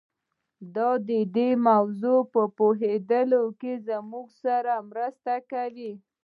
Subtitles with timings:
[0.75, 5.93] دا د دې موضوع په پوهېدو کې له موږ سره مرسته کوي.